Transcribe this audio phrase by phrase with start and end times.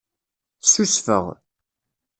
[0.61, 1.25] Ssusfeɣ.